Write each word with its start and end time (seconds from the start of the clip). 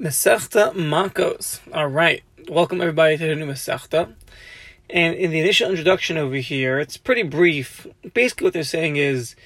Masechta 0.00 0.72
Makos. 0.72 1.60
All 1.74 1.88
right, 1.88 2.22
welcome 2.48 2.80
everybody 2.80 3.18
to 3.18 3.26
the 3.26 3.34
new 3.34 3.44
Masechta. 3.44 4.14
And 4.88 5.14
in 5.14 5.30
the 5.30 5.40
initial 5.40 5.68
introduction 5.68 6.16
over 6.16 6.36
here, 6.36 6.78
it's 6.78 6.96
pretty 6.96 7.22
brief. 7.22 7.86
Basically, 8.14 8.46
what 8.46 8.54
they're 8.54 8.62
saying 8.62 8.96
is 8.96 9.36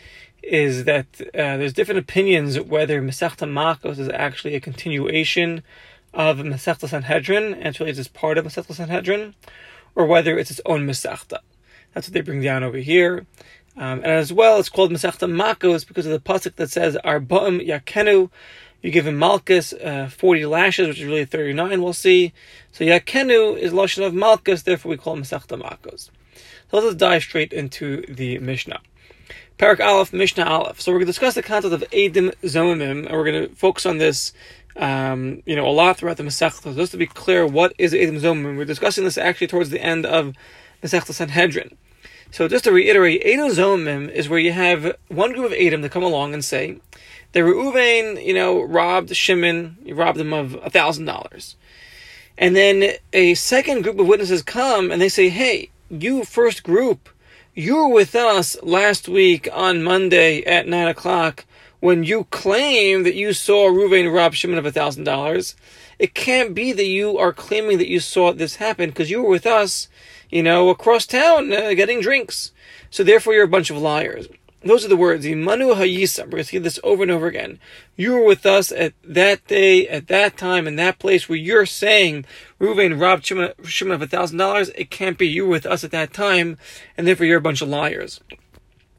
is 0.44 0.84
that 0.84 1.06
uh, 1.20 1.56
there's 1.56 1.72
different 1.72 1.98
opinions 1.98 2.60
whether 2.60 3.02
Masechta 3.02 3.48
Makos 3.48 3.98
is 3.98 4.08
actually 4.10 4.54
a 4.54 4.60
continuation 4.60 5.64
of 6.12 6.38
Masechta 6.38 6.88
Sanhedrin, 6.88 7.54
and 7.54 7.66
it's 7.66 7.80
really 7.80 7.92
just 7.92 8.14
part 8.14 8.38
of 8.38 8.44
Masechta 8.44 8.74
Sanhedrin, 8.74 9.34
or 9.96 10.06
whether 10.06 10.38
it's 10.38 10.52
its 10.52 10.60
own 10.64 10.86
Masechta. 10.86 11.38
That's 11.94 12.06
what 12.06 12.14
they 12.14 12.20
bring 12.20 12.42
down 12.42 12.62
over 12.62 12.78
here. 12.78 13.26
Um, 13.76 13.98
and 13.98 14.06
as 14.06 14.32
well, 14.32 14.60
it's 14.60 14.68
called 14.68 14.92
Masechta 14.92 15.28
Makos 15.28 15.84
because 15.84 16.06
of 16.06 16.12
the 16.12 16.20
pasuk 16.20 16.54
that 16.54 16.70
says 16.70 16.96
Arba'im 17.04 17.66
Yakenu. 17.66 18.30
You 18.84 18.90
give 18.90 19.06
him 19.06 19.18
Malchus 19.18 19.72
uh, 19.72 20.10
40 20.14 20.44
lashes, 20.44 20.88
which 20.88 21.00
is 21.00 21.06
really 21.06 21.24
39, 21.24 21.80
we'll 21.80 21.94
see. 21.94 22.34
So 22.70 22.84
Yakenu 22.84 23.56
is 23.56 23.72
Lashon 23.72 24.06
of 24.06 24.12
Malchus, 24.12 24.60
therefore 24.60 24.90
we 24.90 24.98
call 24.98 25.14
him 25.14 25.22
Masechta 25.22 25.58
Makos. 25.58 26.10
So 26.70 26.80
let's 26.80 26.94
dive 26.94 27.22
straight 27.22 27.54
into 27.54 28.04
the 28.06 28.38
Mishnah. 28.40 28.80
Parak 29.58 29.80
Aleph, 29.80 30.12
Mishnah 30.12 30.44
Aleph. 30.44 30.82
So 30.82 30.92
we're 30.92 30.98
going 30.98 31.06
to 31.06 31.12
discuss 31.12 31.34
the 31.34 31.42
concept 31.42 31.72
of 31.72 31.80
Edim 31.92 32.34
Zomimim, 32.42 33.06
and 33.06 33.12
we're 33.12 33.24
going 33.24 33.48
to 33.48 33.54
focus 33.54 33.86
on 33.86 33.96
this 33.96 34.34
um, 34.76 35.42
you 35.46 35.56
know, 35.56 35.66
a 35.66 35.72
lot 35.72 35.96
throughout 35.96 36.18
the 36.18 36.22
Masechta. 36.22 36.76
Just 36.76 36.92
to 36.92 36.98
be 36.98 37.06
clear, 37.06 37.46
what 37.46 37.72
is 37.78 37.94
Edim 37.94 38.20
Zomimim? 38.20 38.58
We're 38.58 38.66
discussing 38.66 39.04
this 39.04 39.16
actually 39.16 39.46
towards 39.46 39.70
the 39.70 39.80
end 39.80 40.04
of 40.04 40.34
Masechta 40.82 41.14
Sanhedrin. 41.14 41.74
So 42.34 42.48
just 42.48 42.64
to 42.64 42.72
reiterate, 42.72 43.22
Edom 43.24 43.48
Zomim 43.48 44.10
is 44.10 44.28
where 44.28 44.40
you 44.40 44.52
have 44.52 44.96
one 45.06 45.32
group 45.32 45.46
of 45.46 45.52
Edom 45.56 45.82
that 45.82 45.92
come 45.92 46.02
along 46.02 46.34
and 46.34 46.44
say 46.44 46.78
that 47.34 47.40
Reuven, 47.40 48.24
you 48.24 48.32
know, 48.32 48.62
robbed 48.62 49.14
Shimon, 49.14 49.76
he 49.84 49.92
robbed 49.92 50.18
him 50.18 50.32
of 50.32 50.54
a 50.62 50.70
thousand 50.70 51.04
dollars. 51.04 51.56
And 52.38 52.56
then 52.56 52.94
a 53.12 53.34
second 53.34 53.82
group 53.82 53.98
of 53.98 54.06
witnesses 54.06 54.42
come 54.42 54.90
and 54.90 55.00
they 55.00 55.08
say, 55.08 55.28
Hey, 55.28 55.70
you 55.90 56.24
first 56.24 56.62
group, 56.62 57.08
you 57.54 57.76
were 57.76 57.88
with 57.88 58.14
us 58.14 58.56
last 58.62 59.08
week 59.08 59.48
on 59.52 59.82
Monday 59.84 60.42
at 60.44 60.66
nine 60.66 60.88
o'clock 60.88 61.44
when 61.80 62.02
you 62.02 62.24
claim 62.30 63.02
that 63.02 63.14
you 63.14 63.34
saw 63.34 63.68
Reuven 63.68 64.12
rob 64.12 64.34
Shimon 64.34 64.58
of 64.58 64.66
a 64.66 64.72
thousand 64.72 65.04
dollars. 65.04 65.54
It 65.98 66.14
can't 66.14 66.54
be 66.54 66.72
that 66.72 66.86
you 66.86 67.18
are 67.18 67.32
claiming 67.32 67.78
that 67.78 67.90
you 67.90 68.00
saw 68.00 68.32
this 68.32 68.56
happen 68.56 68.88
because 68.88 69.10
you 69.10 69.22
were 69.22 69.28
with 69.28 69.46
us 69.46 69.88
you 70.34 70.42
know, 70.42 70.68
across 70.68 71.06
town 71.06 71.52
uh, 71.52 71.74
getting 71.74 72.00
drinks. 72.00 72.50
So 72.90 73.04
therefore, 73.04 73.34
you're 73.34 73.44
a 73.44 73.48
bunch 73.48 73.70
of 73.70 73.76
liars. 73.76 74.26
Those 74.64 74.84
are 74.84 74.88
the 74.88 74.96
words. 74.96 75.26
Imanu 75.26 75.76
Hayisa. 75.76 76.24
We're 76.24 76.30
going 76.30 76.42
to 76.42 76.48
see 76.48 76.58
this 76.58 76.80
over 76.82 77.02
and 77.02 77.12
over 77.12 77.26
again. 77.26 77.58
You 77.96 78.14
were 78.14 78.24
with 78.24 78.46
us 78.46 78.72
at 78.72 78.94
that 79.04 79.46
day, 79.46 79.86
at 79.86 80.08
that 80.08 80.38
time, 80.38 80.66
in 80.66 80.76
that 80.76 80.98
place 80.98 81.28
where 81.28 81.36
you're 81.36 81.66
saying 81.66 82.24
Reuven 82.58 82.98
robbed 82.98 83.26
Shimon, 83.26 84.02
of 84.02 84.10
thousand 84.10 84.38
dollars. 84.38 84.70
It 84.70 84.90
can't 84.90 85.18
be 85.18 85.28
you 85.28 85.44
were 85.44 85.50
with 85.50 85.66
us 85.66 85.84
at 85.84 85.90
that 85.90 86.14
time, 86.14 86.56
and 86.96 87.06
therefore 87.06 87.26
you're 87.26 87.38
a 87.38 87.42
bunch 87.42 87.60
of 87.60 87.68
liars. 87.68 88.20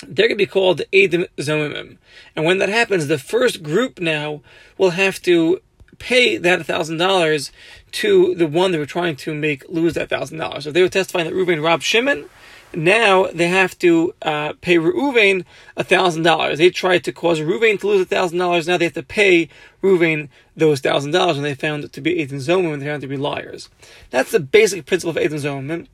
They're 0.05 0.27
going 0.27 0.37
to 0.37 0.43
be 0.43 0.45
called 0.45 0.81
Edim 0.93 1.27
Zomimim. 1.37 1.97
And 2.35 2.45
when 2.45 2.59
that 2.59 2.69
happens, 2.69 3.07
the 3.07 3.17
first 3.17 3.63
group 3.63 3.99
now 3.99 4.41
will 4.77 4.91
have 4.91 5.21
to 5.23 5.61
pay 5.97 6.37
that 6.37 6.65
thousand 6.65 6.97
dollars 6.97 7.51
to 7.93 8.35
the 8.35 8.47
one 8.47 8.71
they 8.71 8.77
were 8.77 8.85
trying 8.85 9.15
to 9.15 9.33
make 9.33 9.67
lose 9.69 9.93
that 9.95 10.09
thousand 10.09 10.37
dollars. 10.37 10.65
So 10.65 10.69
if 10.69 10.73
they 10.73 10.81
were 10.81 10.89
testifying 10.89 11.25
that 11.25 11.33
Reuven 11.33 11.63
robbed 11.63 11.83
Shimon, 11.83 12.29
now 12.75 13.27
they 13.27 13.47
have 13.47 13.77
to 13.79 14.13
uh, 14.21 14.53
pay 14.61 14.75
Reuven 14.77 15.45
thousand 15.77 16.23
dollars. 16.23 16.57
They 16.57 16.69
tried 16.69 17.03
to 17.05 17.11
cause 17.11 17.39
Reuven 17.39 17.79
to 17.79 17.87
lose 17.87 18.07
thousand 18.07 18.37
dollars. 18.37 18.67
Now 18.67 18.77
they 18.77 18.85
have 18.85 18.93
to 18.93 19.03
pay 19.03 19.49
Reuven 19.81 20.29
those 20.55 20.79
thousand 20.79 21.11
dollars 21.11 21.35
when 21.35 21.43
they 21.43 21.55
found 21.55 21.83
it 21.83 21.93
to 21.93 22.01
be 22.01 22.15
Edim 22.15 22.35
Zomim 22.35 22.73
and 22.73 22.81
they 22.81 22.87
found 22.87 23.01
to 23.01 23.07
be 23.07 23.17
liars. 23.17 23.69
That's 24.09 24.31
the 24.31 24.39
basic 24.39 24.85
principle 24.85 25.17
of 25.17 25.23
Edim 25.23 25.39
Zomim. 25.39 25.87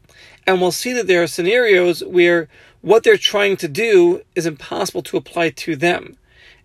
And 0.45 0.59
we'll 0.59 0.71
see 0.71 0.93
that 0.93 1.07
there 1.07 1.23
are 1.23 1.27
scenarios 1.27 2.03
where 2.03 2.47
what 2.81 3.03
they're 3.03 3.17
trying 3.17 3.57
to 3.57 3.67
do 3.67 4.21
is 4.35 4.45
impossible 4.45 5.03
to 5.03 5.17
apply 5.17 5.51
to 5.51 5.75
them 5.75 6.17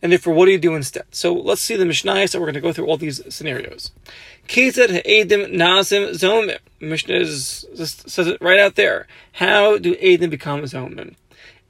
and 0.06 0.12
therefore 0.12 0.34
what 0.34 0.44
do 0.44 0.52
you 0.52 0.58
do 0.58 0.76
instead? 0.76 1.04
So 1.10 1.34
let's 1.34 1.60
see 1.60 1.74
the 1.74 1.84
Mishnah, 1.84 2.28
so 2.28 2.38
we're 2.38 2.46
going 2.46 2.54
to 2.54 2.60
go 2.60 2.72
through 2.72 2.86
all 2.86 2.96
these 2.96 3.20
scenarios. 3.34 3.90
Ketzad 4.46 4.90
ha'edim 4.90 5.52
nasim 5.52 6.10
zomim. 6.12 6.58
Mishnah 6.78 7.16
is, 7.16 7.66
says 7.74 8.28
it 8.28 8.40
right 8.40 8.60
out 8.60 8.76
there. 8.76 9.08
How 9.32 9.78
do 9.78 9.96
edim 9.96 10.30
become 10.30 10.62
zomim? 10.62 11.16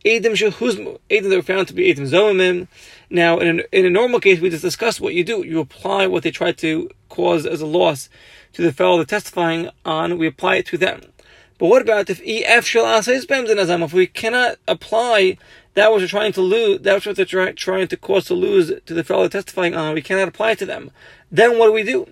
Edim 0.05 0.33
shehuzmu. 0.33 0.99
Edim 1.09 1.31
that 1.31 1.37
were 1.37 1.41
found 1.41 1.67
to 1.69 1.73
be 1.73 1.91
edim 1.91 2.07
zomim. 2.07 2.69
Now, 3.09 3.39
in, 3.39 3.61
a 3.61 3.63
in 3.73 3.87
a 3.87 3.91
normal 3.91 4.21
case, 4.21 4.39
we 4.39 4.51
just 4.51 4.61
discussed 4.61 5.01
what 5.01 5.15
you 5.15 5.25
do. 5.25 5.43
You 5.43 5.61
apply 5.61 6.07
what 6.07 6.23
they 6.23 6.31
tried 6.31 6.59
to 6.59 6.91
cause 7.09 7.47
as 7.47 7.63
a 7.63 7.67
loss 7.67 8.11
to 8.53 8.61
the 8.61 8.71
fellow 8.71 8.99
they're 8.99 9.07
testifying 9.07 9.71
on. 9.87 10.19
We 10.19 10.27
apply 10.27 10.57
it 10.57 10.67
to 10.67 10.77
them. 10.77 11.01
But 11.57 11.69
what 11.69 11.81
about 11.81 12.11
if 12.11 12.21
EF 12.23 12.67
shall 12.67 13.03
If 13.07 13.93
we 13.95 14.07
cannot 14.07 14.59
apply 14.69 15.39
that 15.77 15.93
which 15.93 16.03
we're 16.03 16.09
trying 16.09 16.33
to 16.33 16.41
lose, 16.41 16.81
that 16.81 16.95
which 16.95 17.05
they're 17.17 17.27
try, 17.27 17.53
trying 17.53 17.87
to 17.87 17.97
cause 17.99 18.25
to 18.25 18.35
lose 18.35 18.73
to 18.87 18.95
the 18.95 19.05
fellow 19.05 19.29
testifying 19.29 19.75
on, 19.75 19.93
we 19.95 20.01
cannot 20.01 20.27
apply 20.27 20.55
to 20.55 20.65
them. 20.65 20.91
Then 21.31 21.59
what 21.59 21.67
do 21.67 21.73
we 21.73 21.83
do? 21.83 22.09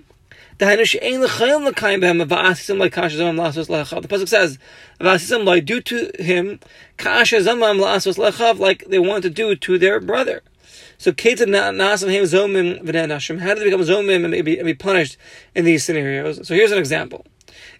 The 0.59 0.67
pasuk 0.67 0.99
says, 4.29 4.59
"Do 5.65 5.81
to 5.81 6.11
him 6.23 6.61
like 8.61 8.85
they 8.87 8.99
want 8.99 9.23
to 9.23 9.31
do 9.31 9.57
to 9.57 9.79
their 9.79 9.99
brother." 9.99 10.43
So, 10.99 11.11
how 11.11 11.35
do 11.35 11.47
they 11.47 11.63
become 13.65 13.81
zomim 13.81 14.25
and 14.25 14.45
be 14.45 14.75
punished 14.75 15.17
in 15.55 15.65
these 15.65 15.85
scenarios? 15.85 16.47
So, 16.47 16.55
here's 16.55 16.71
an 16.71 16.79
example. 16.79 17.25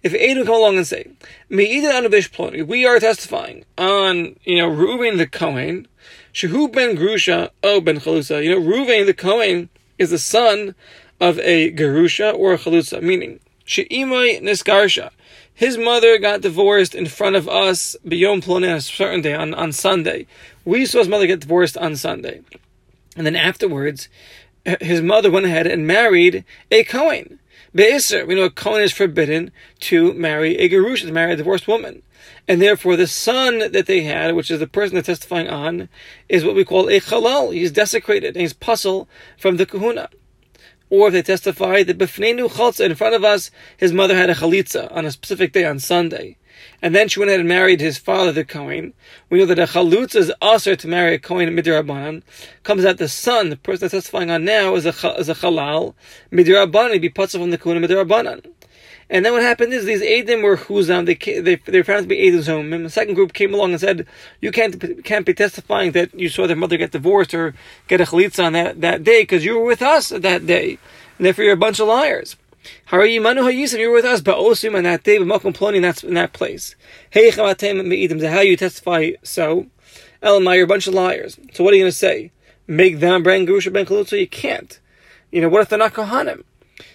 If 0.03 0.13
Adam 0.13 0.45
come 0.45 0.55
along 0.55 0.77
and 0.77 0.87
say, 0.87 1.11
we 1.49 2.85
are 2.85 2.99
testifying 2.99 3.65
on, 3.77 4.35
you 4.43 4.57
know, 4.57 4.69
Reuven 4.69 5.17
the 5.17 5.27
Kohen, 5.27 5.87
Shehu 6.33 6.71
ben 6.71 6.95
Grusha, 6.95 7.49
oh 7.63 7.81
ben 7.81 7.99
Chalusa. 7.99 8.43
You 8.43 8.59
know, 8.59 8.65
Reuven 8.65 9.05
the 9.05 9.13
Kohen 9.13 9.69
is 9.97 10.09
the 10.09 10.19
son 10.19 10.75
of 11.19 11.39
a 11.39 11.71
Gerusha 11.71 12.33
or 12.33 12.53
a 12.53 12.57
Chalusa, 12.57 13.01
meaning, 13.01 13.39
She'imai 13.63 14.41
Nisgarsha. 14.41 15.11
His 15.53 15.77
mother 15.77 16.17
got 16.17 16.41
divorced 16.41 16.93
in 16.93 17.05
front 17.05 17.35
of 17.37 17.47
us 17.47 17.95
beyond 18.05 18.43
Ploni 18.43 18.69
on 18.69 18.77
a 18.77 18.81
certain 18.81 19.21
day, 19.21 19.33
on, 19.33 19.53
on 19.53 19.71
Sunday. 19.71 20.27
We 20.65 20.85
saw 20.85 20.99
his 20.99 21.07
mother 21.07 21.27
get 21.27 21.39
divorced 21.39 21.77
on 21.77 21.95
Sunday. 21.95 22.41
And 23.15 23.25
then 23.25 23.37
afterwards, 23.37 24.09
his 24.81 25.01
mother 25.01 25.31
went 25.31 25.45
ahead 25.45 25.67
and 25.67 25.87
married 25.87 26.43
a 26.69 26.83
Kohen. 26.83 27.39
Be'isr, 27.75 28.25
we 28.25 28.35
know 28.35 28.43
a 28.43 28.49
Kohen 28.49 28.81
is 28.81 28.93
forbidden 28.93 29.51
to 29.81 30.13
marry 30.13 30.55
a 30.57 30.69
Gerusha, 30.69 31.07
to 31.07 31.11
marry 31.11 31.33
a 31.33 31.35
divorced 31.35 31.67
woman. 31.67 32.03
And 32.47 32.61
therefore, 32.61 32.95
the 32.95 33.05
son 33.05 33.59
that 33.71 33.85
they 33.85 34.03
had, 34.03 34.33
which 34.33 34.49
is 34.49 34.59
the 34.59 34.67
person 34.67 34.93
they're 34.93 35.03
testifying 35.03 35.49
on, 35.49 35.89
is 36.29 36.45
what 36.45 36.55
we 36.55 36.63
call 36.63 36.87
a 36.87 37.01
Chalal. 37.01 37.53
He's 37.53 37.73
desecrated, 37.73 38.35
and 38.35 38.41
he's 38.41 38.53
puzzle 38.53 39.09
from 39.37 39.57
the 39.57 39.65
kahuna. 39.65 40.09
Or 40.89 41.07
if 41.07 41.13
they 41.13 41.21
testify 41.21 41.83
that 41.83 41.97
Befnenu 41.97 42.49
Chalza, 42.49 42.85
in 42.85 42.95
front 42.95 43.13
of 43.13 43.25
us, 43.25 43.51
his 43.75 43.91
mother 43.91 44.15
had 44.15 44.29
a 44.29 44.35
Chalitza 44.35 44.89
on 44.95 45.05
a 45.05 45.11
specific 45.11 45.51
day, 45.51 45.65
on 45.65 45.79
Sunday. 45.79 46.37
And 46.81 46.93
then 46.93 47.07
she 47.07 47.19
went 47.19 47.29
ahead 47.29 47.39
and 47.39 47.49
married 47.49 47.81
his 47.81 47.97
father, 47.97 48.31
the 48.31 48.43
Kohen. 48.43 48.93
We 49.29 49.39
know 49.39 49.45
that 49.45 49.59
a 49.59 49.65
Chalutza 49.65 50.17
is 50.17 50.31
also 50.41 50.75
to 50.75 50.87
marry 50.87 51.15
a 51.15 51.19
Kohen 51.19 51.49
Midirabbanan. 51.49 52.23
Comes 52.63 52.85
out 52.85 52.97
the 52.97 53.07
son, 53.07 53.49
the 53.49 53.57
person 53.57 53.81
that's 53.81 53.93
testifying 53.93 54.29
on 54.29 54.45
now, 54.45 54.75
is 54.75 54.85
a, 54.85 55.19
is 55.19 55.29
a 55.29 55.35
Chalal. 55.35 55.93
Midirabbanan, 56.31 56.93
he'd 56.93 56.99
be 56.99 57.09
putzah 57.09 57.39
from 57.39 57.51
the 57.51 57.57
Kohen 57.57 57.81
Midirabbanan. 57.81 58.45
And 59.09 59.23
then 59.23 59.33
what 59.33 59.43
happened 59.43 59.71
is 59.71 59.85
these 59.85 60.01
Adim 60.01 60.41
were 60.41 60.57
Huzam, 60.57 61.05
they, 61.05 61.13
they, 61.41 61.55
they 61.55 61.77
were 61.77 61.83
found 61.83 62.03
to 62.03 62.07
be 62.07 62.41
home. 62.41 62.73
And 62.73 62.85
the 62.85 62.89
second 62.89 63.13
group 63.13 63.33
came 63.33 63.53
along 63.53 63.71
and 63.71 63.79
said, 63.79 64.07
you 64.41 64.51
can't, 64.51 65.03
can't 65.03 65.25
be 65.25 65.33
testifying 65.33 65.91
that 65.91 66.17
you 66.19 66.27
saw 66.27 66.47
their 66.47 66.55
mother 66.55 66.77
get 66.77 66.91
divorced 66.91 67.33
or 67.33 67.53
get 67.87 68.01
a 68.01 68.05
chalitza 68.05 68.43
on 68.43 68.53
that, 68.53 68.81
that 68.81 69.03
day 69.03 69.21
because 69.21 69.45
you 69.45 69.59
were 69.59 69.65
with 69.65 69.83
us 69.83 70.09
that 70.09 70.47
day. 70.47 70.79
And 71.17 71.25
therefore 71.25 71.45
you're 71.45 71.53
a 71.53 71.57
bunch 71.57 71.79
of 71.79 71.87
liars. 71.87 72.35
Harayimanu 72.89 73.43
Hayisim, 73.43 73.79
you 73.79 73.89
were 73.89 73.95
with 73.95 74.05
us, 74.05 74.21
but 74.21 74.37
Osim 74.37 74.75
on 74.75 74.83
that 74.83 75.03
day, 75.03 75.17
but 75.17 75.27
Malcolm 75.27 75.53
Ploni 75.53 75.77
in 75.77 75.81
that, 75.83 76.03
in 76.03 76.13
that 76.15 76.33
place. 76.33 76.75
Hey 77.09 77.31
Me'idim, 77.31 78.29
how 78.29 78.41
you 78.41 78.57
testify 78.57 79.11
so? 79.23 79.67
Elamai, 80.21 80.55
you're 80.55 80.65
a 80.65 80.67
bunch 80.67 80.87
of 80.87 80.93
liars. 80.93 81.39
So 81.53 81.63
what 81.63 81.73
are 81.73 81.77
you 81.77 81.83
going 81.83 81.91
to 81.91 81.97
say? 81.97 82.31
Make 82.67 82.99
them 82.99 83.23
bring 83.23 83.45
Gurusha 83.45 83.71
Ben 83.71 83.85
Kalutza? 83.85 84.19
You 84.19 84.27
can't. 84.27 84.79
You 85.31 85.41
know, 85.41 85.49
what 85.49 85.61
if 85.61 85.69
they're 85.69 85.79
not 85.79 85.93
Kohanim? 85.93 86.43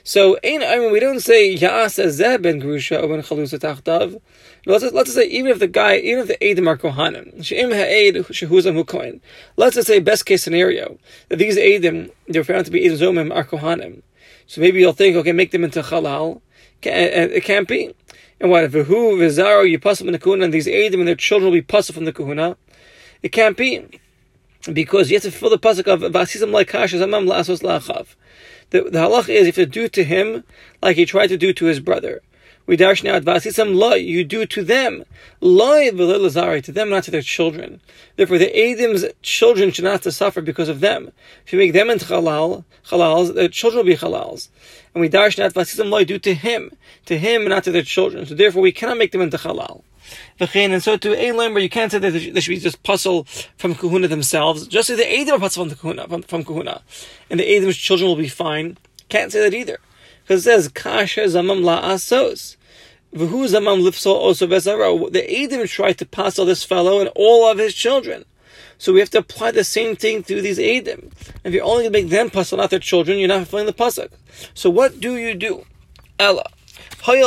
So, 0.03 0.39
I 0.45 0.59
mean, 0.59 0.93
we 0.93 1.01
don't 1.01 1.21
say 1.21 1.55
Ya'as 1.55 1.99
Zeh 2.05 2.41
ben 2.43 2.61
Grusha 2.61 3.03
or 3.03 3.09
ben 3.09 3.23
Chalusa 3.23 3.59
Tachtav. 3.59 4.21
Let's 4.67 4.85
let's 4.85 5.09
just 5.09 5.15
say 5.17 5.27
even 5.27 5.51
if 5.51 5.59
the 5.59 5.69
guy, 5.69 5.97
even 5.97 6.21
if 6.21 6.29
the 6.29 6.37
Eidim 6.37 6.67
are 6.67 6.77
Kohanim, 6.77 7.43
She'im 7.43 7.71
Ha'ed 7.71 8.17
Shehuzam 8.27 8.75
Hu 8.75 8.85
Kohen. 8.85 9.21
Let's 9.57 9.77
just 9.77 9.87
say 9.87 9.99
best 10.01 10.27
case 10.27 10.43
scenario 10.43 10.99
that 11.29 11.37
these 11.37 11.57
Eidim 11.57 12.11
they're 12.29 12.45
found 12.45 12.67
to 12.67 12.71
be 12.71 12.85
Eidim 12.85 12.99
Zomim 12.99 13.35
are 13.35 13.45
Kohanim. 13.45 14.03
So 14.51 14.61
maybe 14.61 14.81
you'll 14.81 14.93
think, 14.93 15.15
okay, 15.15 15.31
make 15.31 15.53
them 15.53 15.63
into 15.63 15.81
Halal. 15.81 16.41
Uh, 16.85 16.89
uh, 16.89 17.29
it 17.31 17.45
can't 17.45 17.69
be. 17.69 17.95
And 18.41 18.51
what 18.51 18.65
if 18.65 18.73
who 18.73 19.17
Vizaro 19.17 19.71
you 19.71 19.79
puzzle 19.79 20.07
from 20.07 20.13
the 20.13 20.19
Kahuna 20.19 20.43
and 20.43 20.53
these 20.53 20.67
Eidim 20.67 20.95
and 20.95 21.07
their 21.07 21.15
children 21.15 21.53
will 21.53 21.57
be 21.57 21.63
puzzled 21.63 21.95
from 21.95 22.05
the 22.05 22.13
Kahuna? 22.13 22.57
It 23.23 23.29
can't 23.29 23.57
be 23.57 24.01
because 24.73 25.09
you 25.09 25.15
have 25.15 25.23
to 25.23 25.31
fulfill 25.31 25.51
the 25.51 25.59
pasuk 25.61 25.87
of 25.87 26.01
Vasisam 26.13 26.51
like 26.51 26.69
Zamam 26.69 27.29
Lasos 27.29 27.63
Lachav 27.63 28.17
The, 28.71 28.91
the 28.91 28.99
halach 28.99 29.29
is 29.29 29.47
if 29.47 29.57
you 29.57 29.67
do 29.67 29.89
to 29.89 30.03
him 30.03 30.43
like 30.83 30.97
he 30.97 31.07
tried 31.07 31.29
to 31.29 31.37
do 31.37 31.53
to 31.53 31.67
his 31.67 31.79
brother. 31.79 32.21
We 32.71 32.77
dash 32.77 33.03
now 33.03 33.19
advasisam 33.19 33.75
loy, 33.75 33.97
you 33.97 34.23
do 34.23 34.47
to 34.47 34.63
them. 34.63 35.05
Loy 35.41 35.91
v'lilazari, 35.91 36.63
to 36.63 36.71
them, 36.71 36.89
not 36.89 37.03
to 37.03 37.11
their 37.11 37.21
children. 37.21 37.81
Therefore, 38.15 38.39
the 38.39 38.57
Adam's 38.57 39.05
children 39.23 39.73
should 39.73 39.83
not 39.83 39.91
have 39.95 40.01
to 40.03 40.13
suffer 40.13 40.41
because 40.41 40.69
of 40.69 40.79
them. 40.79 41.11
If 41.45 41.53
you 41.53 41.59
make 41.59 41.73
them 41.73 41.91
into 41.91 42.05
halal, 42.05 42.63
halals, 42.87 43.35
the 43.35 43.49
children 43.49 43.79
will 43.79 43.93
be 43.93 43.97
halals. 43.97 44.51
And 44.95 45.01
we 45.01 45.09
dash 45.09 45.37
now 45.37 45.49
advasisam 45.49 45.91
loy, 45.91 46.05
do 46.05 46.21
to 46.21 46.33
him. 46.33 46.71
To 47.07 47.19
him, 47.19 47.49
not 47.49 47.65
to 47.65 47.73
their 47.73 47.83
children. 47.83 48.25
So 48.25 48.37
therefore, 48.37 48.63
we 48.63 48.71
cannot 48.71 48.99
make 48.99 49.11
them 49.11 49.23
into 49.23 49.37
halal. 49.37 49.83
And 50.55 50.81
so 50.81 50.97
to 50.97 51.21
a 51.21 51.33
where 51.33 51.59
you 51.59 51.69
can't 51.69 51.91
say 51.91 51.99
that 51.99 52.13
they 52.13 52.41
should 52.41 52.51
be 52.51 52.61
just 52.61 52.85
puzzle 52.85 53.25
from 53.57 53.75
kahuna 53.75 54.07
themselves. 54.07 54.69
Just 54.69 54.91
as 54.91 54.99
the 54.99 55.13
Adam 55.13 55.35
are 55.35 55.39
puzzle 55.41 55.69
from, 55.69 55.77
kahuna, 55.77 56.07
from, 56.07 56.23
from 56.23 56.45
kahuna. 56.45 56.83
And 57.31 57.41
the 57.41 57.57
Adam's 57.57 57.77
children 57.77 58.07
will 58.07 58.15
be 58.15 58.29
fine. 58.29 58.79
Can't 59.09 59.33
say 59.33 59.41
that 59.41 59.57
either. 59.57 59.81
Because 60.23 60.47
it 60.47 60.51
says, 60.51 60.69
Kasha 60.69 61.23
zamam 61.23 61.65
la 61.65 61.97
The 63.13 63.27
Adam 65.43 65.67
tried 65.67 65.99
to 65.99 66.07
puzzle 66.07 66.47
this 66.47 66.63
fellow 66.65 67.01
and 67.01 67.11
all 67.17 67.51
of 67.51 67.59
his 67.59 67.75
children. 67.75 68.25
So 68.79 68.93
we 68.93 69.01
have 69.01 69.11
to 69.11 69.19
apply 69.19 69.51
the 69.51 69.65
same 69.65 69.97
thing 69.97 70.23
to 70.23 70.41
these 70.41 70.59
Adam. 70.59 71.11
If 71.45 71.53
you're 71.53 71.65
only 71.65 71.83
going 71.83 71.93
to 71.93 72.03
make 72.03 72.09
them 72.09 72.31
puzzle, 72.31 72.59
not 72.59 72.71
their 72.71 72.79
children, 72.79 73.19
you're 73.19 73.29
not 73.29 73.39
fulfilling 73.39 73.67
the 73.67 73.73
pasuk. 73.73 74.11
So 74.55 74.71
what 74.71 75.01
do 75.01 75.17
you 75.17 75.35
do? 75.35 75.67
Ella. 76.19 76.47
Since 77.03 77.23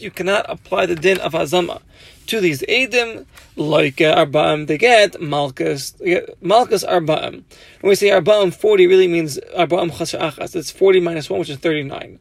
you 0.00 0.10
cannot 0.10 0.46
apply 0.48 0.86
the 0.86 0.94
din 0.94 1.18
of 1.18 1.34
Azama 1.34 1.82
to 2.26 2.40
these 2.40 2.62
Edim, 2.62 3.26
like 3.56 4.00
uh, 4.00 4.24
Arba'im, 4.24 4.66
they 4.66 4.78
get 4.78 5.20
Malchus, 5.20 5.92
Malchus 6.40 6.84
Arba'im. 6.84 7.42
When 7.80 7.90
we 7.90 7.96
say 7.96 8.08
Arba'im, 8.08 8.54
40 8.54 8.86
really 8.86 9.08
means 9.08 9.38
Arba'im 9.54 9.94
Chas 9.94 10.54
It's 10.54 10.70
40 10.70 11.00
minus 11.00 11.28
1, 11.28 11.40
which 11.40 11.50
is 11.50 11.58
39. 11.58 12.18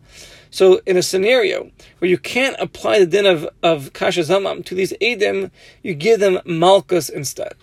So 0.51 0.81
in 0.85 0.97
a 0.97 1.03
scenario 1.03 1.71
where 1.99 2.09
you 2.09 2.17
can't 2.17 2.57
apply 2.59 2.99
the 2.99 3.05
din 3.05 3.25
of, 3.25 3.47
of 3.63 3.93
Kasha 3.93 4.21
Zamam 4.21 4.65
to 4.65 4.75
these 4.75 4.91
Edim, 5.01 5.51
you 5.83 5.93
give 5.93 6.19
them 6.19 6.39
Malchus 6.45 7.07
instead. 7.07 7.53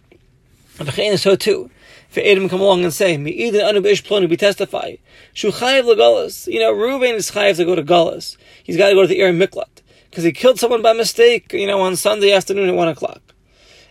So 1.16 1.36
too. 1.36 1.70
For 2.14 2.20
Adam 2.20 2.48
come 2.48 2.60
along 2.60 2.84
and 2.84 2.94
say, 2.94 3.16
"Me'idin 3.16 3.68
anu 3.68 3.80
b'ish 3.80 4.04
plonu," 4.04 4.28
we 4.30 4.36
testify. 4.36 4.94
Shu 5.32 5.50
chayiv. 5.50 6.46
You 6.46 6.60
know, 6.60 6.72
Reuven 6.72 7.14
is 7.14 7.32
chayiv 7.32 7.56
to 7.56 7.64
go 7.64 7.74
to 7.74 7.82
Galus. 7.82 8.36
He's 8.62 8.76
got 8.76 8.90
to 8.90 8.94
go 8.94 9.02
to 9.02 9.08
the 9.08 9.18
Ir 9.18 9.32
Miklat 9.32 9.82
because 10.10 10.22
he 10.22 10.30
killed 10.30 10.60
someone 10.60 10.80
by 10.80 10.92
mistake. 10.92 11.52
You 11.52 11.66
know, 11.66 11.80
on 11.80 11.96
Sunday 11.96 12.30
afternoon 12.30 12.68
at 12.68 12.76
one 12.76 12.86
o'clock. 12.86 13.20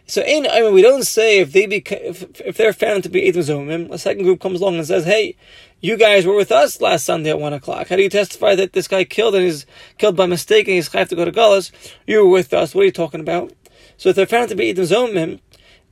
So, 0.07 0.21
in, 0.21 0.47
I 0.47 0.61
mean, 0.61 0.73
we 0.73 0.81
don't 0.81 1.03
say 1.03 1.39
if 1.39 1.51
they 1.51 1.65
be 1.65 1.83
if, 1.85 2.39
if 2.39 2.55
they're 2.55 2.71
found 2.71 3.03
to 3.03 3.09
be 3.09 3.27
Edom 3.27 3.41
Zomim. 3.41 3.91
A 3.91 3.97
second 3.97 4.23
group 4.23 4.39
comes 4.39 4.61
along 4.61 4.75
and 4.75 4.87
says, 4.87 5.03
"Hey, 5.03 5.35
you 5.81 5.97
guys 5.97 6.25
were 6.25 6.35
with 6.37 6.53
us 6.53 6.79
last 6.79 7.03
Sunday 7.03 7.29
at 7.29 7.41
one 7.41 7.51
o'clock. 7.51 7.89
How 7.89 7.97
do 7.97 8.03
you 8.03 8.09
testify 8.09 8.55
that 8.55 8.71
this 8.71 8.87
guy 8.87 9.03
killed 9.03 9.35
and 9.35 9.43
he's 9.43 9.65
killed 9.97 10.15
by 10.15 10.27
mistake 10.27 10.69
and 10.69 10.75
he's 10.75 10.87
chayiv 10.87 11.09
to 11.09 11.17
go 11.17 11.25
to 11.25 11.31
Galus? 11.33 11.71
You 12.07 12.19
were 12.19 12.29
with 12.29 12.53
us. 12.53 12.73
What 12.73 12.83
are 12.83 12.85
you 12.85 12.93
talking 12.93 13.19
about?" 13.19 13.51
So, 13.97 14.07
if 14.07 14.15
they're 14.15 14.25
found 14.25 14.47
to 14.47 14.55
be 14.55 14.69
Edom 14.69 14.85
Zomim, 14.85 15.39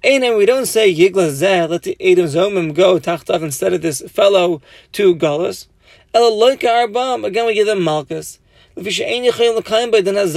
and 0.04 0.36
we 0.38 0.46
don't 0.46 0.66
say 0.66 0.94
Yigla 0.94 1.30
Zeh, 1.30 1.70
let 1.70 1.84
the 1.84 1.96
Edom 2.00 2.26
Zomim 2.26 2.74
go 2.74 3.00
Tachtav 3.00 3.44
instead 3.44 3.74
of 3.74 3.82
this 3.82 4.02
fellow 4.10 4.62
to 4.94 5.16
Galus. 5.16 5.68
Again 6.14 7.46
we 7.46 7.54
give 7.54 7.68
them 7.68 7.84
Malchus. 7.84 8.40
You 8.76 8.84
cannot 8.84 9.60
apply 9.60 9.86
the 9.86 10.02
din 10.02 10.18
of 10.18 10.28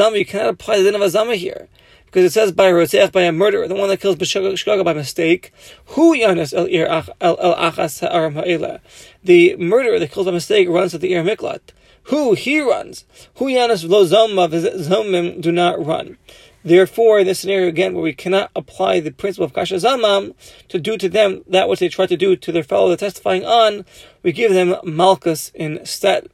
Azama 1.00 1.34
here. 1.37 1.69
Because 2.06 2.25
it 2.26 2.32
says 2.32 2.52
by 2.52 2.69
a 2.69 3.08
by 3.08 3.22
a 3.22 3.32
murderer, 3.32 3.66
the 3.66 3.75
one 3.75 3.88
that 3.88 4.00
kills 4.00 4.16
by 4.16 4.93
mistake. 4.93 5.52
Who 5.87 6.14
Yanis 6.16 6.52
El 6.55 6.69
Achas 6.69 8.00
Ha'aram 8.00 8.34
Ha'ela. 8.34 8.81
The 9.25 9.56
murderer 9.56 9.99
that 9.99 10.12
kills 10.12 10.26
by 10.26 10.32
mistake 10.32 10.69
runs 10.69 10.93
to 10.93 10.99
the 10.99 11.12
Ir 11.12 11.25
Miklat. 11.25 11.61
Who? 12.05 12.34
He 12.34 12.61
runs. 12.61 13.05
Who 13.37 13.46
Yanis 13.46 13.88
Lo 13.88 14.05
Zomim 14.05 15.40
do 15.40 15.50
not 15.50 15.84
run. 15.84 16.19
Therefore, 16.64 17.20
in 17.20 17.26
this 17.26 17.40
scenario 17.40 17.69
again, 17.69 17.93
where 17.93 18.02
we 18.02 18.14
cannot 18.14 18.50
apply 18.56 19.00
the 19.00 19.12
principle 19.12 19.44
of 19.44 19.52
kasha 19.52 19.75
zamam 19.75 20.34
to 20.69 20.78
do 20.78 20.96
to 20.96 21.11
them 21.11 21.44
that 21.46 21.69
which 21.69 21.81
they 21.81 21.88
try 21.88 22.06
to 22.06 22.16
do 22.16 22.37
to 22.37 22.52
their 22.52 22.62
fellow 22.62 22.88
they're 22.88 22.96
testifying 22.96 23.44
on, 23.44 23.84
we 24.22 24.32
give 24.32 24.55
them 24.55 24.76
malchus 24.82 25.50
instead. 25.55 26.28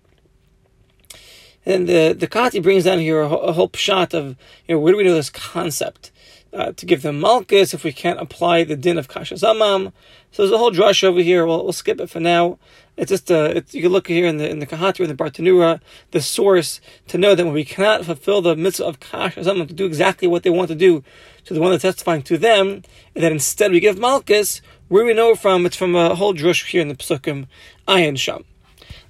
And 1.67 1.89
the 1.89 2.15
the 2.17 2.29
Kati 2.29 2.63
brings 2.63 2.85
down 2.85 3.01
here 3.01 3.21
a, 3.21 3.29
a 3.29 3.53
whole 3.53 3.71
shot 3.75 4.15
of 4.15 4.37
you 4.69 4.77
know 4.77 4.79
where 4.79 4.93
do 4.93 4.99
we 4.99 5.05
know 5.05 5.15
this 5.15 5.31
concept 5.31 6.13
uh, 6.53 6.73
to 6.73 6.87
give 6.87 7.03
them 7.03 7.21
malchus 7.21 7.75
if 7.75 7.83
we 7.83 7.93
can't 7.93 8.21
apply 8.21 8.63
the 8.65 8.77
din 8.77 8.99
of 8.99 9.09
kasha 9.09 9.35
zamam. 9.35 9.93
So 10.31 10.43
there's 10.43 10.53
a 10.53 10.59
whole 10.59 10.71
drush 10.71 11.03
over 11.03 11.21
here. 11.21 11.45
We'll, 11.45 11.65
we'll 11.65 11.73
skip 11.73 12.01
it 12.01 12.09
for 12.09 12.21
now. 12.21 12.59
It's 13.01 13.09
just 13.09 13.31
uh, 13.31 13.55
it's, 13.57 13.75
you 13.75 13.81
can 13.81 13.93
look 13.93 14.09
here 14.09 14.27
in 14.27 14.37
the 14.37 14.47
in 14.47 14.59
the 14.59 14.67
or 14.67 15.07
the 15.07 15.15
Bartenura, 15.15 15.81
the 16.11 16.21
source 16.21 16.83
to 17.09 17.17
know 17.17 17.35
that 17.35 17.43
when 17.47 17.55
we 17.55 17.65
cannot 17.65 18.05
fulfill 18.05 18.43
the 18.43 18.55
mitzvah 18.55 18.85
of 18.85 19.01
kash, 19.01 19.39
or 19.39 19.43
someone 19.43 19.67
to 19.69 19.73
do 19.73 19.87
exactly 19.87 20.29
what 20.29 20.43
they 20.43 20.51
want 20.51 20.69
to 20.69 20.75
do 20.75 21.03
to 21.47 21.55
the 21.55 21.61
one 21.63 21.71
that's 21.71 21.81
testifying 21.81 22.21
to 22.25 22.37
them, 22.37 22.83
and 23.15 23.25
that 23.25 23.33
instead 23.33 23.73
we 23.73 23.81
give 23.81 23.99
malchus. 23.99 24.61
Where 24.89 25.07
we 25.07 25.15
know 25.15 25.35
from? 25.35 25.65
It's 25.65 25.77
from 25.77 25.95
a 25.97 26.15
whole 26.15 26.35
drush 26.35 26.67
here 26.67 26.83
in 26.83 26.89
the 26.89 26.95
Pesukim, 26.95 27.47
Ayin 27.89 28.19
Sham. 28.19 28.45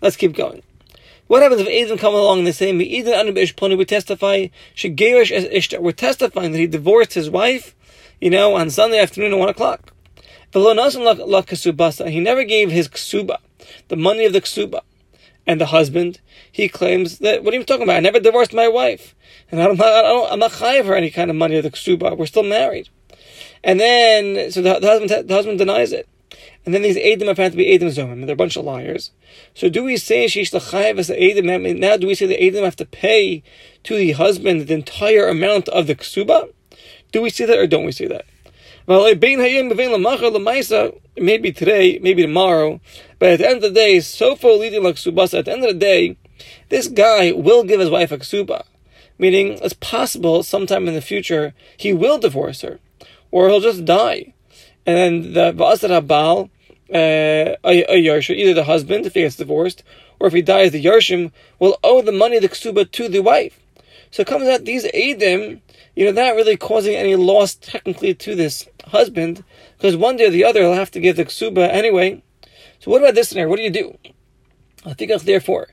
Let's 0.00 0.14
keep 0.14 0.36
going. 0.36 0.62
What 1.26 1.42
happens 1.42 1.62
if 1.62 1.66
Adam 1.66 1.98
come 1.98 2.14
along 2.14 2.38
and 2.38 2.46
they 2.46 2.52
say, 2.52 2.70
"Me'idin 2.72 3.18
anu 3.18 3.32
be'ishplonu," 3.32 3.76
we 3.76 3.86
testify, 3.86 4.46
"Shegerish 4.76 5.32
as 5.32 5.46
ishtar." 5.50 5.80
We're 5.80 5.90
testifying 5.90 6.52
that 6.52 6.58
he 6.58 6.68
divorced 6.68 7.14
his 7.14 7.28
wife, 7.28 7.74
you 8.20 8.30
know, 8.30 8.54
on 8.54 8.70
Sunday 8.70 9.00
afternoon 9.00 9.32
at 9.32 9.38
one 9.40 9.48
o'clock. 9.48 9.92
He 10.52 10.60
never 12.20 12.44
gave 12.44 12.70
his 12.70 12.88
ksuba 12.88 13.38
the 13.88 13.96
money 13.96 14.24
of 14.24 14.32
the 14.32 14.40
ksuba. 14.40 14.80
And 15.46 15.60
the 15.60 15.66
husband, 15.66 16.20
he 16.52 16.68
claims 16.68 17.18
that, 17.18 17.42
what 17.42 17.54
are 17.54 17.56
you 17.56 17.64
talking 17.64 17.82
about? 17.82 17.96
I 17.96 18.00
never 18.00 18.20
divorced 18.20 18.52
my 18.52 18.68
wife. 18.68 19.14
And 19.50 19.60
I'm 19.60 19.76
not, 19.76 19.86
I 19.86 20.02
don't, 20.02 20.32
I'm 20.32 20.38
not 20.38 20.52
chayiv 20.52 20.84
for 20.84 20.94
any 20.94 21.10
kind 21.10 21.30
of 21.30 21.36
money 21.36 21.56
of 21.56 21.64
the 21.64 21.70
ksuba. 21.70 22.16
We're 22.16 22.26
still 22.26 22.42
married. 22.44 22.88
And 23.64 23.80
then, 23.80 24.50
so 24.50 24.62
the, 24.62 24.78
the 24.78 24.86
husband, 24.86 25.28
the 25.28 25.34
husband 25.34 25.58
denies 25.58 25.92
it. 25.92 26.08
And 26.64 26.74
then 26.74 26.82
these 26.82 26.98
Edom 27.00 27.28
are 27.28 27.34
found 27.34 27.52
to 27.52 27.56
be 27.56 27.72
Edom 27.72 27.88
Zomim. 27.88 28.26
They're 28.26 28.34
a 28.34 28.36
bunch 28.36 28.56
of 28.56 28.64
liars. 28.64 29.10
So 29.54 29.68
do 29.68 29.82
we 29.82 29.96
say 29.96 30.28
Shish 30.28 30.50
Lachayev 30.50 30.98
as 30.98 31.08
the 31.08 31.20
Edom? 31.20 31.80
Now 31.80 31.96
do 31.96 32.06
we 32.06 32.14
say 32.14 32.26
the 32.26 32.40
Edom 32.40 32.64
have 32.64 32.76
to 32.76 32.86
pay 32.86 33.42
to 33.84 33.96
the 33.96 34.12
husband 34.12 34.68
the 34.68 34.74
entire 34.74 35.26
amount 35.26 35.68
of 35.70 35.86
the 35.86 35.94
ksuba? 35.94 36.52
Do 37.12 37.22
we 37.22 37.30
see 37.30 37.44
that 37.46 37.58
or 37.58 37.66
don't 37.66 37.84
we 37.84 37.92
see 37.92 38.06
that? 38.06 38.26
Maybe 38.90 39.36
today, 41.52 42.00
maybe 42.02 42.22
tomorrow, 42.22 42.80
but 43.20 43.30
at 43.30 43.38
the 43.38 43.46
end 43.48 43.56
of 43.58 43.62
the 43.62 43.70
day, 43.70 43.98
Sofo 43.98 44.58
leading 44.58 44.82
like 44.82 44.96
Subasa, 44.96 45.38
at 45.38 45.44
the 45.44 45.52
end 45.52 45.64
of 45.64 45.72
the 45.72 45.78
day, 45.78 46.16
this 46.70 46.88
guy 46.88 47.30
will 47.30 47.62
give 47.62 47.78
his 47.78 47.88
wife 47.88 48.10
a 48.10 48.18
ksuba. 48.18 48.64
Meaning, 49.16 49.60
it's 49.62 49.74
possible 49.74 50.42
sometime 50.42 50.88
in 50.88 50.94
the 50.94 51.00
future 51.00 51.54
he 51.76 51.92
will 51.92 52.18
divorce 52.18 52.62
her, 52.62 52.80
or 53.30 53.48
he'll 53.48 53.60
just 53.60 53.84
die. 53.84 54.34
And 54.84 54.96
then 54.96 55.34
the 55.34 55.52
Va'asar 55.52 56.00
Habal, 56.00 56.50
uh, 56.92 57.56
a, 57.62 58.02
Yarsha, 58.02 58.34
either 58.34 58.54
the 58.54 58.64
husband, 58.64 59.06
if 59.06 59.14
he 59.14 59.20
gets 59.20 59.36
divorced, 59.36 59.84
or 60.18 60.26
if 60.26 60.32
he 60.32 60.42
dies, 60.42 60.72
the 60.72 60.84
Yarshim 60.84 61.30
will 61.60 61.78
owe 61.84 62.02
the 62.02 62.10
money 62.10 62.40
the 62.40 62.48
ksuba 62.48 62.90
to 62.90 63.08
the 63.08 63.20
wife. 63.20 63.60
So 64.10 64.22
it 64.22 64.26
comes 64.26 64.48
out 64.48 64.64
these 64.64 64.84
Adim, 64.86 65.60
you 65.94 66.06
know, 66.06 66.10
not 66.10 66.34
really 66.34 66.56
causing 66.56 66.96
any 66.96 67.14
loss 67.14 67.54
technically 67.54 68.14
to 68.14 68.34
this 68.34 68.66
husband, 68.86 69.44
because 69.76 69.96
one 69.96 70.16
day 70.16 70.26
or 70.26 70.30
the 70.30 70.44
other 70.44 70.60
he'll 70.60 70.74
have 70.74 70.90
to 70.92 71.00
give 71.00 71.16
the 71.16 71.24
ksuba 71.24 71.68
anyway. 71.68 72.22
So 72.80 72.90
what 72.90 73.02
about 73.02 73.14
this 73.14 73.28
scenario? 73.28 73.50
What 73.50 73.56
do 73.56 73.62
you 73.62 73.70
do? 73.70 73.98
I 74.84 74.94
think 74.94 75.12
therefore, 75.22 75.68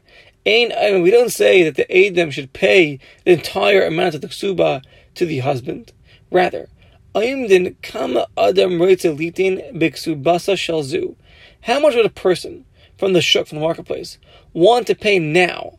I 0.45 0.69
mean, 0.91 1.01
we 1.01 1.11
don't 1.11 1.31
say 1.31 1.63
that 1.63 1.75
the 1.75 2.07
Adam 2.07 2.31
should 2.31 2.53
pay 2.53 2.99
the 3.25 3.33
entire 3.33 3.85
amount 3.85 4.15
of 4.15 4.21
the 4.21 4.27
ksuba 4.27 4.83
to 5.15 5.25
the 5.25 5.39
husband. 5.39 5.93
Rather, 6.31 6.69
kama 7.13 8.27
adam 8.37 8.71
litin 8.79 9.73
shalzu. 9.73 11.15
How 11.61 11.79
much 11.79 11.95
would 11.95 12.05
a 12.05 12.09
person 12.09 12.65
from 12.97 13.13
the 13.13 13.21
shuk, 13.21 13.47
from 13.47 13.57
the 13.57 13.63
marketplace, 13.63 14.17
want 14.53 14.87
to 14.87 14.95
pay 14.95 15.19
now 15.19 15.77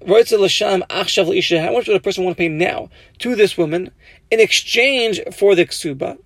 how 0.00 0.06
much 0.06 0.32
would 0.32 1.96
a 1.96 2.00
person 2.00 2.24
want 2.24 2.36
to 2.36 2.40
pay 2.40 2.48
now 2.48 2.88
to 3.18 3.36
this 3.36 3.58
woman 3.58 3.90
in 4.30 4.40
exchange 4.40 5.20
for 5.32 5.54
the 5.54 5.66
ksuba 5.66 6.18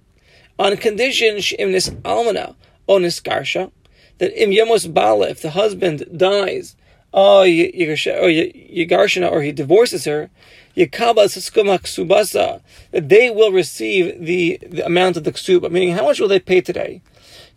on 0.58 0.76
condition 0.76 1.36
shimnis 1.36 1.90
almana 2.02 2.54
onis 2.88 3.20
garsha 3.20 3.70
that 4.18 4.42
im 4.42 4.50
yemos 4.50 4.92
bala 4.92 5.28
if 5.28 5.40
the 5.42 5.50
husband 5.50 6.04
dies 6.16 6.74
yigarshana 7.14 9.30
or 9.30 9.42
he 9.42 9.52
divorces 9.52 10.04
her 10.04 10.30
that 12.90 13.08
they 13.08 13.30
will 13.30 13.50
receive 13.50 14.22
the, 14.22 14.58
the 14.68 14.84
amount 14.84 15.16
of 15.16 15.24
the 15.24 15.32
ksuba 15.32 15.70
meaning 15.70 15.94
how 15.94 16.04
much 16.04 16.20
will 16.20 16.28
they 16.28 16.40
pay 16.40 16.60
today 16.60 17.00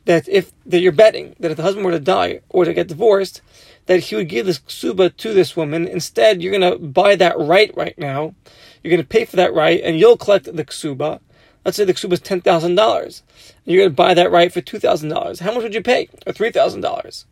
that 0.06 0.30
if 0.30 0.54
that 0.66 0.80
you're 0.80 0.94
betting 0.94 1.36
that 1.40 1.52
if 1.52 1.58
the 1.58 1.64
husband 1.64 1.86
were 1.86 1.92
to 1.92 2.00
die 2.00 2.40
or 2.50 2.64
to 2.64 2.74
get 2.74 2.88
divorced 2.88 3.42
that 3.90 4.02
he 4.02 4.16
would 4.16 4.30
give 4.30 4.46
this 4.46 4.60
ksuba 4.60 5.18
to 5.18 5.34
this 5.34 5.58
woman. 5.58 5.88
Instead, 5.88 6.44
you're 6.44 6.56
going 6.56 6.74
to 6.74 6.78
buy 6.78 7.16
that 7.16 7.36
right 7.40 7.76
right 7.76 7.98
now. 7.98 8.36
You're 8.84 8.92
going 8.92 9.02
to 9.02 9.08
pay 9.08 9.26
for 9.26 9.36
that 9.38 9.52
right, 9.52 9.82
and 9.84 10.00
you'll 10.00 10.16
collect 10.16 10.46
the 10.46 10.64
ksuba. 10.64 11.22
Let's 11.66 11.78
say 11.78 11.84
the 11.84 11.94
ksuba 11.94 12.14
is 12.14 12.20
ten 12.22 12.42
thousand 12.42 12.76
dollars. 12.76 13.24
You're 13.66 13.82
going 13.82 13.92
to 13.92 13.96
buy 13.96 14.14
that 14.14 14.32
right 14.32 14.52
for 14.52 14.62
two 14.62 14.80
thousand 14.80 15.10
dollars. 15.10 15.40
How 15.40 15.54
much 15.54 15.64
would 15.64 15.74
you 15.74 15.82
pay? 15.82 16.10
Or 16.26 16.34
three 16.34 16.52
thousand 16.52 16.82
dollars? 16.82 17.26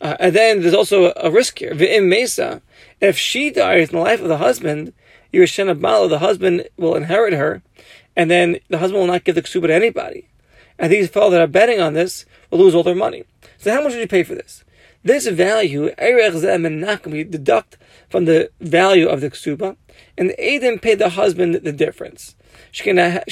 Uh, 0.00 0.16
and 0.20 0.34
then 0.34 0.60
there's 0.60 0.74
also 0.74 1.12
a, 1.16 1.30
risk 1.30 1.58
here. 1.58 1.72
V'im 1.72 2.08
mesa, 2.08 2.62
if 3.00 3.16
she 3.16 3.50
dies 3.50 3.90
in 3.90 3.96
the 3.96 4.02
life 4.02 4.20
of 4.20 4.28
the 4.28 4.38
husband, 4.38 4.92
Yerushen 5.32 5.80
Bala, 5.80 6.08
the 6.08 6.18
husband 6.18 6.68
will 6.76 6.94
inherit 6.94 7.32
her, 7.32 7.62
and 8.14 8.30
then 8.30 8.58
the 8.68 8.78
husband 8.78 9.00
will 9.00 9.12
not 9.12 9.24
give 9.24 9.34
the 9.34 9.42
ksuba 9.42 9.68
to 9.68 9.74
anybody. 9.74 10.28
And 10.78 10.92
these 10.92 11.08
fellows 11.08 11.32
that 11.32 11.40
are 11.40 11.46
betting 11.46 11.80
on 11.80 11.94
this 11.94 12.26
will 12.50 12.58
lose 12.58 12.74
all 12.74 12.82
their 12.82 12.94
money. 12.94 13.24
So 13.58 13.72
how 13.72 13.82
much 13.82 13.92
would 13.92 14.00
you 14.00 14.08
pay 14.08 14.24
for 14.24 14.34
this? 14.34 14.64
This 15.02 15.26
value, 15.26 15.90
we 15.98 17.24
deduct 17.24 17.76
from 18.08 18.24
the 18.24 18.50
value 18.60 19.08
of 19.08 19.20
the 19.20 19.30
ksuba, 19.30 19.76
and 20.16 20.30
the 20.30 20.54
Adam 20.54 20.78
paid 20.78 20.98
the 20.98 21.10
husband 21.10 21.54
the 21.54 21.72
difference. 21.72 22.36
Because 22.76 23.24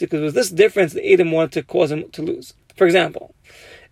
it 0.00 0.20
was 0.20 0.34
this 0.34 0.50
difference 0.50 0.92
the 0.94 1.12
Adam 1.12 1.32
wanted 1.32 1.52
to 1.52 1.62
cause 1.62 1.90
him 1.92 2.08
to 2.10 2.22
lose. 2.22 2.54
For 2.76 2.86
example, 2.86 3.34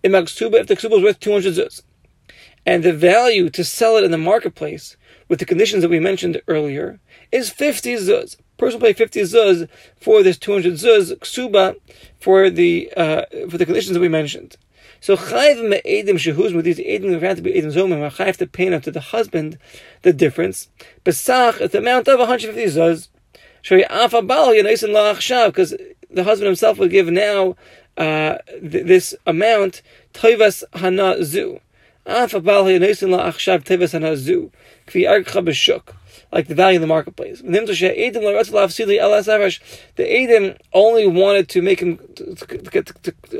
in 0.03 0.11
ksuba, 0.11 0.61
if 0.61 0.67
the 0.67 0.75
ksuba 0.75 0.91
was 0.91 1.03
worth 1.03 1.19
200 1.19 1.53
zuz, 1.53 1.83
and 2.65 2.83
the 2.83 2.93
value 2.93 3.49
to 3.51 3.63
sell 3.63 3.95
it 3.97 4.03
in 4.03 4.11
the 4.11 4.17
marketplace 4.17 4.97
with 5.29 5.39
the 5.39 5.45
conditions 5.45 5.83
that 5.83 5.89
we 5.89 5.99
mentioned 5.99 6.41
earlier 6.47 6.99
is 7.31 7.49
50 7.49 7.95
zuz. 7.95 8.37
Person 8.57 8.79
will 8.79 8.87
pay 8.87 8.93
50 8.93 9.21
zuz 9.21 9.69
for 9.99 10.23
this 10.23 10.37
200 10.37 10.73
zuz 10.73 11.15
ksuba 11.19 11.75
for 12.19 12.49
the 12.49 12.91
uh, 12.97 13.23
for 13.49 13.57
the 13.57 13.65
conditions 13.65 13.93
that 13.93 14.01
we 14.01 14.09
mentioned. 14.09 14.57
So 14.99 15.15
chayv 15.15 15.69
me'edim 15.69 16.15
shehuz 16.15 16.55
with 16.55 16.65
these 16.65 16.79
edim 16.79 17.21
have 17.21 17.37
to 17.37 17.41
be 17.43 17.53
edim 17.53 17.71
zomim 17.71 18.01
are 18.01 18.33
to 18.33 18.47
pay 18.47 18.69
to 18.79 18.91
the 18.91 18.99
husband 18.99 19.59
the 20.01 20.13
difference. 20.13 20.69
Besach 21.05 21.61
at 21.61 21.71
the 21.71 21.77
amount 21.77 22.07
of 22.07 22.19
150 22.19 22.63
zuz. 22.65 23.09
Because 25.47 25.75
the 26.09 26.23
husband 26.23 26.47
himself 26.47 26.77
will 26.77 26.87
give 26.87 27.07
now 27.07 27.55
uh, 27.97 28.37
th- 28.61 28.85
this 28.85 29.15
amount 29.25 29.81
toivas 30.13 30.63
hana 30.73 31.23
zu. 31.23 31.59
Like 36.31 36.47
the 36.47 36.55
value 36.55 36.75
in 36.75 36.81
the 36.81 36.87
marketplace. 36.87 37.41
The 37.41 37.57
Adam 40.23 40.55
only 40.73 41.07
wanted 41.07 41.49
to 41.49 41.61
make 41.61 41.79
him, 41.81 41.99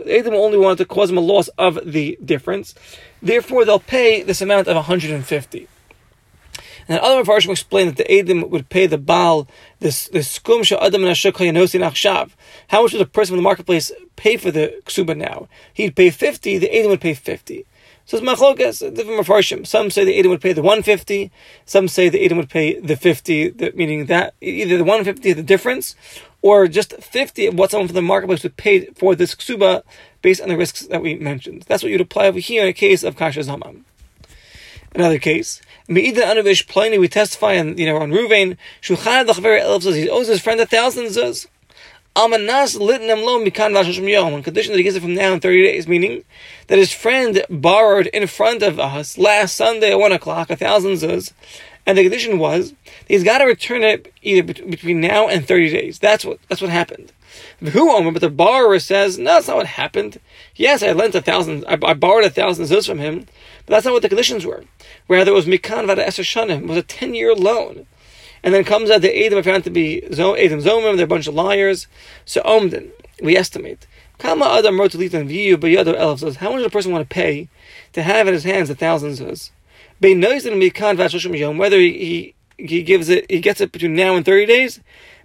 Adam 0.09 0.33
only 0.33 0.57
wanted 0.57 0.77
to 0.79 0.85
cause 0.85 1.09
him 1.09 1.17
a 1.17 1.21
loss 1.21 1.47
of 1.57 1.79
the 1.85 2.17
difference. 2.23 2.75
Therefore, 3.21 3.63
they'll 3.63 3.79
pay 3.79 4.21
this 4.23 4.41
amount 4.41 4.67
of 4.67 4.75
150. 4.75 5.67
And 6.87 6.97
then 6.97 6.99
other 6.99 7.23
Mepharshim 7.23 7.51
explain 7.51 7.87
that 7.87 7.97
the 7.97 8.11
Adam 8.11 8.49
would 8.49 8.69
pay 8.69 8.87
the 8.87 8.97
Baal 8.97 9.47
this 9.79 10.09
skum 10.09 10.63
Adam 10.81 11.03
and. 11.03 12.31
How 12.67 12.81
much 12.81 12.93
would 12.93 13.01
a 13.01 13.05
person 13.05 13.33
in 13.33 13.37
the 13.37 13.43
marketplace 13.43 13.91
pay 14.15 14.37
for 14.37 14.51
the 14.51 14.73
ksuba 14.85 15.15
now? 15.15 15.47
He'd 15.73 15.95
pay 15.95 16.09
fifty. 16.09 16.57
The 16.57 16.75
Adam 16.77 16.91
would 16.91 17.01
pay 17.01 17.13
fifty. 17.13 17.65
So 18.07 18.15
it's 18.15 18.25
machlokas, 18.25 18.79
different 18.95 19.27
mafarshim. 19.27 19.67
Some 19.67 19.89
say 19.89 20.05
the 20.05 20.17
Edom 20.17 20.31
would 20.31 20.39
pay 20.39 20.53
the 20.53 20.61
150. 20.61 21.29
Some 21.65 21.89
say 21.89 22.07
the 22.07 22.23
Edom 22.23 22.37
would 22.37 22.49
pay 22.49 22.79
the 22.79 22.95
50, 22.95 23.49
the, 23.49 23.73
meaning 23.75 24.05
that 24.05 24.33
either 24.39 24.77
the 24.77 24.85
150 24.85 25.33
the 25.33 25.43
difference, 25.43 25.93
or 26.41 26.69
just 26.69 26.93
50 26.93 27.47
of 27.47 27.55
what 27.55 27.71
someone 27.71 27.89
from 27.89 27.95
the 27.95 28.01
marketplace 28.01 28.43
would 28.43 28.55
pay 28.55 28.85
for 28.91 29.13
this 29.13 29.35
ksuba 29.35 29.83
based 30.21 30.41
on 30.41 30.47
the 30.47 30.55
risks 30.55 30.87
that 30.87 31.01
we 31.01 31.15
mentioned. 31.15 31.65
That's 31.67 31.83
what 31.83 31.91
you'd 31.91 31.99
apply 31.99 32.27
over 32.27 32.39
here 32.39 32.63
in 32.63 32.69
a 32.69 32.73
case 32.73 33.03
of 33.03 33.17
kasha 33.17 33.41
zamam. 33.41 33.81
Another 34.95 35.19
case, 35.19 35.61
we 35.87 36.11
testify 36.11 37.57
on, 37.59 37.77
you 37.77 37.85
know, 37.85 37.97
on 37.97 38.11
Ruvain, 38.11 38.57
Shuchan 38.81 39.25
the 39.25 39.93
he 39.93 40.09
owes 40.09 40.27
his 40.27 40.41
friend 40.41 40.59
a 40.59 40.65
thousand 40.65 41.05
zuz. 41.05 41.47
Amanas 42.15 42.75
litnem 42.75 43.23
lo 43.23 43.39
mikan 43.39 44.09
yom, 44.09 44.33
on 44.33 44.41
condition 44.41 44.71
that 44.71 44.77
he 44.79 44.83
gives 44.83 44.95
it 44.95 45.01
from 45.01 45.13
now 45.13 45.33
in 45.33 45.39
30 45.39 45.63
days, 45.63 45.87
meaning 45.87 46.23
that 46.65 46.79
his 46.79 46.91
friend 46.91 47.45
borrowed 47.47 48.07
in 48.07 48.25
front 48.25 48.63
of 48.63 48.79
us 48.79 49.19
last 49.19 49.55
Sunday 49.55 49.91
at 49.91 49.99
1 49.99 50.11
o'clock, 50.11 50.49
a 50.49 50.55
thousand 50.55 50.93
zuz, 50.93 51.33
and 51.85 51.95
the 51.95 52.01
condition 52.01 52.39
was 52.39 52.73
he's 53.07 53.23
got 53.23 53.37
to 53.37 53.45
return 53.45 53.83
it 53.83 54.11
either 54.23 54.41
between 54.41 54.99
now 54.99 55.27
and 55.27 55.47
30 55.47 55.69
days. 55.69 55.99
That's 55.99 56.25
what, 56.25 56.39
that's 56.49 56.61
what 56.61 56.71
happened. 56.71 57.13
Who 57.59 57.95
Omer, 57.95 58.11
but 58.11 58.21
the 58.21 58.31
borrower 58.31 58.79
says, 58.79 59.19
no, 59.19 59.35
that's 59.35 59.47
not 59.47 59.57
what 59.57 59.67
happened. 59.67 60.19
Yes, 60.55 60.81
I 60.81 60.93
lent 60.93 61.13
a 61.13 61.21
thousand, 61.21 61.65
I, 61.67 61.77
I 61.83 61.93
borrowed 61.93 62.25
a 62.25 62.31
thousand 62.31 62.65
zuz 62.65 62.87
from 62.87 62.97
him, 62.97 63.27
but 63.65 63.73
that's 63.73 63.85
not 63.85 63.93
what 63.93 64.01
the 64.01 64.09
conditions 64.09 64.43
were. 64.43 64.63
Rather, 65.07 65.31
it 65.31 65.35
was 65.35 65.45
mikan 65.45 65.87
vada 65.87 66.05
eser 66.05 66.23
shanim, 66.23 66.63
it 66.63 66.67
was 66.67 66.77
a 66.77 66.83
10 66.83 67.13
year 67.13 67.33
loan. 67.33 67.85
And 68.43 68.53
then 68.53 68.63
comes 68.63 68.89
out 68.89 69.01
the 69.01 69.13
Edom 69.13 69.43
found 69.43 69.63
to 69.63 69.69
be 69.69 70.03
Edom 70.03 70.59
Zomim, 70.61 70.95
they're 70.95 71.05
a 71.05 71.07
bunch 71.07 71.27
of 71.27 71.33
liars. 71.33 71.87
So 72.25 72.41
Omden, 72.43 72.91
we 73.21 73.35
estimate. 73.35 73.87
Kama 74.19 74.45
Adam 74.45 74.79
wrote 74.79 74.91
to 74.91 74.97
Viyu, 74.97 75.59
but 75.59 75.67
Yado 75.67 75.95
Elf 75.95 76.21
says, 76.21 76.37
how 76.37 76.49
much 76.49 76.57
does 76.59 76.67
a 76.67 76.69
person 76.69 76.91
want 76.91 77.07
to 77.07 77.13
pay 77.13 77.49
to 77.93 78.01
have 78.03 78.27
in 78.27 78.33
his 78.33 78.43
hands 78.43 78.69
a 78.69 78.75
thousand 78.75 79.11
zuz? 79.11 79.51
Whether 79.99 81.79
he, 81.79 82.33
he, 82.57 82.65
he 82.65 82.83
gives 82.83 83.09
it, 83.09 83.29
he 83.29 83.39
gets 83.39 83.61
it 83.61 83.71
between 83.71 83.95
now 83.95 84.15
and 84.15 84.25
30 84.25 84.45
days, 84.45 84.79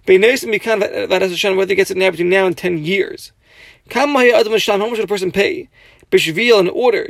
whether 0.05 0.21
he 0.21 1.75
gets 1.75 1.91
it 1.91 1.97
now 1.97 2.11
between 2.11 2.29
now 2.29 2.45
and 2.45 2.57
10 2.57 2.83
years. 2.83 3.31
How 3.91 4.05
much 4.05 4.61
should 4.61 5.03
a 5.03 5.07
person 5.07 5.31
pay? 5.31 5.69
Bishvil 6.13 6.59
in 6.59 6.69
order. 6.69 7.05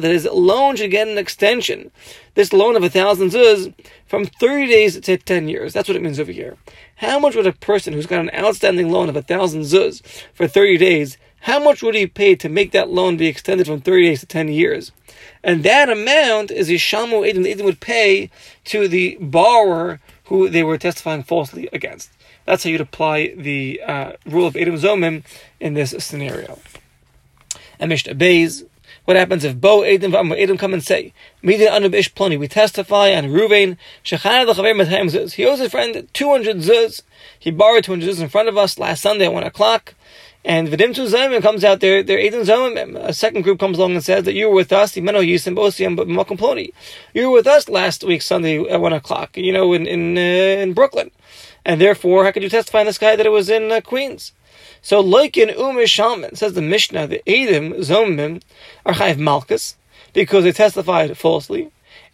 That 0.00 0.12
his 0.12 0.24
loan 0.26 0.76
should 0.76 0.90
get 0.90 1.08
an 1.08 1.16
extension. 1.16 1.90
This 2.34 2.52
loan 2.52 2.76
of 2.76 2.84
a 2.84 2.90
thousand 2.90 3.30
zuz 3.30 3.72
from 4.06 4.26
30 4.26 4.66
days 4.66 5.00
to 5.00 5.16
10 5.16 5.48
years. 5.48 5.72
That's 5.72 5.88
what 5.88 5.96
it 5.96 6.02
means 6.02 6.20
over 6.20 6.30
here. 6.30 6.58
How 6.96 7.18
much 7.18 7.34
would 7.34 7.46
a 7.46 7.52
person 7.52 7.94
who's 7.94 8.06
got 8.06 8.20
an 8.20 8.30
outstanding 8.34 8.90
loan 8.90 9.08
of 9.08 9.16
a 9.16 9.22
thousand 9.22 9.62
zuz 9.62 10.02
for 10.34 10.46
30 10.46 10.76
days, 10.76 11.16
how 11.40 11.58
much 11.58 11.82
would 11.82 11.94
he 11.94 12.06
pay 12.06 12.34
to 12.36 12.48
make 12.48 12.72
that 12.72 12.90
loan 12.90 13.16
be 13.16 13.26
extended 13.26 13.66
from 13.66 13.80
30 13.80 14.02
days 14.02 14.20
to 14.20 14.26
10 14.26 14.48
years? 14.48 14.92
And 15.42 15.62
that 15.62 15.88
amount 15.88 16.50
is 16.50 16.68
Ishamu 16.68 17.26
Edom. 17.26 17.44
The 17.44 17.52
Edom 17.52 17.64
would 17.64 17.80
pay 17.80 18.30
to 18.66 18.86
the 18.86 19.16
borrower 19.18 20.00
who 20.24 20.50
they 20.50 20.62
were 20.62 20.76
testifying 20.76 21.22
falsely 21.22 21.70
against. 21.72 22.10
That's 22.44 22.64
how 22.64 22.70
you'd 22.70 22.80
apply 22.80 23.34
the 23.36 23.80
uh, 23.86 24.12
rule 24.26 24.46
of 24.46 24.56
Edom 24.56 24.74
Zomim 24.74 25.24
in 25.60 25.74
this 25.74 25.94
scenario. 25.98 26.58
And 27.78 27.88
Mishnah 27.88 28.14
Beis, 28.14 28.64
what 29.04 29.16
happens 29.16 29.44
if 29.44 29.60
Bo 29.60 29.82
Edom 29.82 30.32
Edom 30.32 30.58
come 30.58 30.74
and 30.74 30.82
say, 30.82 31.12
we 31.42 31.56
testify 31.56 33.14
on 33.14 33.24
Ruvain. 33.24 33.76
He 35.34 35.46
owes 35.46 35.58
his 35.58 35.70
friend 35.70 36.08
200 36.12 36.56
Zuz. 36.58 37.02
He 37.38 37.50
borrowed 37.50 37.84
200 37.84 38.08
Zuz 38.08 38.20
in 38.20 38.28
front 38.28 38.48
of 38.48 38.58
us 38.58 38.78
last 38.78 39.00
Sunday 39.02 39.26
at 39.26 39.32
1 39.32 39.42
o'clock. 39.44 39.94
And 40.44 40.68
Vidim 40.68 40.94
Tu 40.94 41.06
Zomim 41.06 41.42
comes 41.42 41.64
out 41.64 41.80
there, 41.80 42.02
they're 42.02 42.18
Edom 42.18 42.42
Zomim. 42.42 42.96
A 42.96 43.12
second 43.12 43.42
group 43.42 43.58
comes 43.58 43.76
along 43.78 43.92
and 43.92 44.04
says 44.04 44.24
that 44.24 44.34
you 44.34 44.48
were 44.48 44.54
with 44.54 44.72
us, 44.72 44.92
Imeno 44.92 45.26
Yisim 45.26 45.56
Bosiam 45.56 45.96
Makom 45.96 46.38
Ploni. 46.38 46.72
You 47.12 47.28
were 47.28 47.36
with 47.36 47.46
us 47.46 47.68
last 47.68 48.04
week, 48.04 48.22
Sunday 48.22 48.60
at 48.68 48.80
1 48.80 48.92
o'clock, 48.92 49.36
you 49.36 49.52
know, 49.52 49.72
in, 49.72 49.86
in, 49.86 50.16
uh, 50.16 50.20
in 50.20 50.74
Brooklyn. 50.74 51.10
And 51.64 51.80
therefore, 51.80 52.24
how 52.24 52.30
could 52.30 52.42
you 52.42 52.48
testify 52.48 52.80
on 52.80 52.86
this 52.86 52.98
guy 52.98 53.16
that 53.16 53.26
it 53.26 53.30
was 53.30 53.50
in 53.50 53.70
uh, 53.70 53.80
Queens? 53.80 54.32
So, 54.82 55.00
like 55.00 55.36
in 55.36 55.48
Umish 55.48 56.36
says 56.36 56.52
the 56.54 56.62
Mishnah, 56.62 57.06
the 57.06 57.22
Edim, 57.26 57.78
Zomim, 57.78 58.42
are 58.86 58.94
Chayiv 58.94 59.16
Malkus, 59.16 59.74
because 60.12 60.44
they 60.44 60.52
testified 60.52 61.16
falsely, 61.16 61.70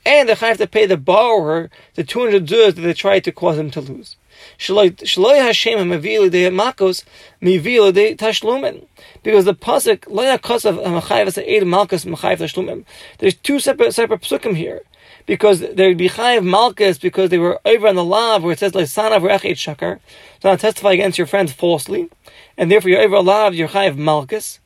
and 0.07 0.29
they 0.29 0.35
have 0.35 0.59
to 0.59 0.67
pay 0.67 0.87
the 0.87 0.97
borrower 0.97 1.71
the 1.95 2.05
200 2.05 2.47
zuz 2.47 2.75
that 2.75 2.83
they 2.83 2.95
tried 2.95 3.25
to 3.25 3.33
cause 3.33 3.59
him 3.59 3.71
to 3.71 3.81
lose. 3.81 4.17
Shaloi 4.59 5.39
Hashem 5.39 5.79
Mavili 5.79 6.31
de 6.31 6.51
Makos 6.51 7.05
Mivila 7.41 7.93
de 7.93 8.15
Tashlumen. 8.15 8.87
Because 9.23 9.45
the 9.45 9.55
pasuk 9.55 10.01
Loya 10.01 10.39
Kosav 10.39 10.83
Machayev 10.85 11.27
as 11.27 11.37
Malkus 11.37 12.05
Machayev 12.05 12.39
Tashlumen. 12.39 12.85
There's 13.19 13.35
two 13.35 13.61
separate 13.61 13.95
separate 13.95 14.23
psukim 14.23 14.57
here 14.57 14.83
because 15.27 15.61
they 15.61 15.89
would 15.89 15.99
be 15.99 16.09
chayiv 16.09 16.45
malchus 16.45 16.99
because 16.99 17.31
they 17.31 17.39
were 17.39 17.61
over 17.65 17.89
on 17.89 17.95
the 17.95 18.05
lav 18.05 18.43
where 18.43 18.53
it 18.53 18.59
says 18.59 18.75
like 18.75 18.87
sanav 18.87 19.23
rechet 19.23 19.53
shakar. 19.53 20.01
So 20.41 20.51
now 20.51 20.57
testify 20.57 20.93
against 20.93 21.19
your 21.19 21.27
friends 21.27 21.53
falsely, 21.53 22.09
and 22.57 22.71
therefore 22.71 22.91
you're 22.91 23.01
over 23.01 23.21
lav, 23.21 23.55
you're 23.55 23.69
chayiv 23.69 23.97
malchus, 23.97 24.61